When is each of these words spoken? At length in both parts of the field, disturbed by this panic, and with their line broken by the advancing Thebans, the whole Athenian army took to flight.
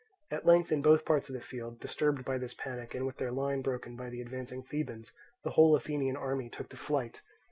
At 0.31 0.47
length 0.47 0.71
in 0.71 0.81
both 0.81 1.05
parts 1.05 1.29
of 1.29 1.33
the 1.35 1.41
field, 1.41 1.79
disturbed 1.79 2.25
by 2.25 2.39
this 2.39 2.55
panic, 2.55 2.95
and 2.95 3.05
with 3.05 3.17
their 3.17 3.29
line 3.31 3.61
broken 3.61 3.95
by 3.95 4.09
the 4.09 4.19
advancing 4.21 4.63
Thebans, 4.63 5.11
the 5.43 5.51
whole 5.51 5.75
Athenian 5.75 6.17
army 6.17 6.49
took 6.49 6.69
to 6.69 6.75
flight. 6.77 7.21